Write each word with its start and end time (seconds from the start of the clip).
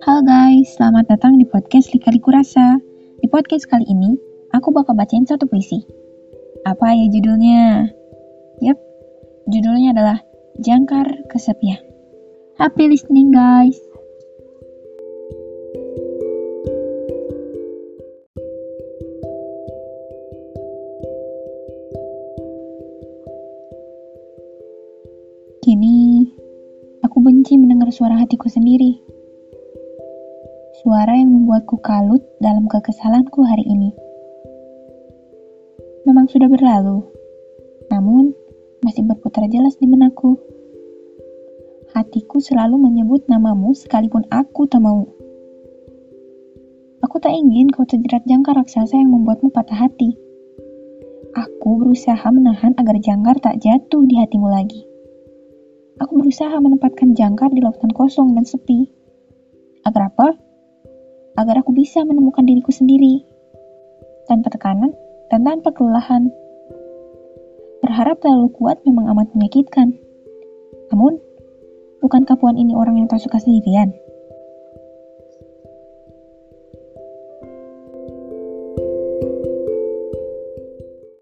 Halo 0.00 0.24
guys, 0.24 0.80
selamat 0.80 1.12
datang 1.12 1.36
di 1.36 1.44
podcast 1.44 1.92
Lika-Liku 1.92 2.32
Rasa. 2.32 2.80
Di 3.20 3.28
podcast 3.28 3.68
kali 3.68 3.84
ini, 3.84 4.16
aku 4.48 4.72
bakal 4.72 4.96
bacain 4.96 5.28
satu 5.28 5.44
puisi. 5.44 5.84
Apa 6.64 6.96
ya 6.96 7.04
judulnya? 7.12 7.84
Yap, 8.64 8.80
judulnya 9.52 9.92
adalah 9.92 10.24
Jangkar 10.56 11.04
Kesepian. 11.28 11.84
Happy 12.56 12.88
listening 12.88 13.28
guys! 13.28 13.76
Kini, 25.60 26.24
aku 27.04 27.20
benci 27.20 27.60
mendengar 27.60 27.92
suara 27.92 28.16
hatiku 28.16 28.48
sendiri 28.48 29.09
Suara 30.80 31.12
yang 31.12 31.28
membuatku 31.28 31.76
kalut 31.84 32.24
dalam 32.40 32.64
kekesalanku 32.64 33.44
hari 33.44 33.68
ini. 33.68 33.92
Memang 36.08 36.24
sudah 36.24 36.48
berlalu, 36.48 37.04
namun 37.92 38.32
masih 38.80 39.04
berputar 39.04 39.44
jelas 39.52 39.76
di 39.76 39.84
benakku. 39.84 40.40
Hatiku 41.92 42.40
selalu 42.40 42.80
menyebut 42.80 43.28
namamu 43.28 43.76
sekalipun 43.76 44.24
aku 44.32 44.64
tak 44.72 44.80
mau. 44.80 45.04
Aku 47.04 47.20
tak 47.20 47.36
ingin 47.36 47.68
kau 47.68 47.84
terjerat 47.84 48.24
jangkar 48.24 48.56
raksasa 48.56 48.96
yang 48.96 49.12
membuatmu 49.12 49.52
patah 49.52 49.84
hati. 49.84 50.16
Aku 51.36 51.76
berusaha 51.76 52.24
menahan 52.32 52.72
agar 52.80 52.96
jangkar 52.96 53.36
tak 53.36 53.60
jatuh 53.60 54.08
di 54.08 54.16
hatimu 54.16 54.48
lagi. 54.48 54.88
Aku 56.00 56.16
berusaha 56.16 56.56
menempatkan 56.56 57.12
jangkar 57.12 57.52
di 57.52 57.60
lautan 57.60 57.92
kosong 57.92 58.32
dan 58.32 58.48
sepi. 58.48 58.88
Agar 59.84 60.08
apa? 60.08 60.48
Agar 61.38 61.62
aku 61.62 61.70
bisa 61.74 62.02
menemukan 62.02 62.42
diriku 62.42 62.74
sendiri 62.74 63.22
tanpa 64.26 64.50
tekanan 64.50 64.94
dan 65.30 65.46
tanpa 65.46 65.70
kelelahan. 65.74 66.30
Berharap 67.80 68.20
terlalu 68.20 68.50
kuat 68.54 68.82
memang 68.84 69.08
amat 69.14 69.32
menyakitkan. 69.34 69.96
Namun, 70.90 71.16
bukankah 72.02 72.36
puan 72.36 72.58
ini 72.58 72.74
orang 72.76 72.98
yang 73.00 73.08
tak 73.08 73.22
suka 73.22 73.38
sendirian? 73.40 73.94